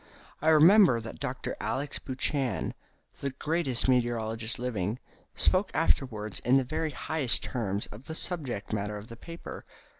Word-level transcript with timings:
I 0.41 0.49
remember 0.49 0.99
that 0.99 1.19
Dr. 1.19 1.55
Alex. 1.61 1.99
Buchan 1.99 2.73
the 3.19 3.29
greatest 3.29 3.87
meteorologist 3.87 4.57
living 4.57 4.97
spoke 5.35 5.69
afterwards 5.75 6.39
in 6.39 6.57
the 6.57 6.63
very 6.63 6.89
highest 6.89 7.43
terms 7.43 7.85
of 7.91 8.05
the 8.05 8.15
subject 8.15 8.73
matter 8.73 8.97
of 8.97 9.09
the 9.09 9.15
paper. 9.15 9.63